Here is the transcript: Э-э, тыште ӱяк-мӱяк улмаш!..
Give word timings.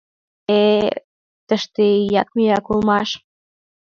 Э-э, 0.61 0.89
тыште 1.47 1.83
ӱяк-мӱяк 2.05 2.65
улмаш!.. 2.71 3.09